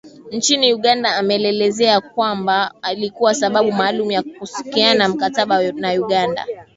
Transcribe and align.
Nchini 0.31 0.73
Uganda 0.73 1.15
ameelezea 1.15 2.01
kwamba 2.01 2.73
ilikuwa 2.91 3.31
na 3.31 3.37
sababu 3.39 3.71
maalum 3.71 4.11
ya 4.11 4.23
kukusaini 4.23 5.07
mkataba 5.07 5.71
na 5.71 5.91
Uganda 5.93 6.45